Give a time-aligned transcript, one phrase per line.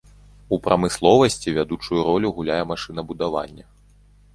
[0.55, 3.73] У прамысловасці вядучую ролю гуляе машынабудаванне.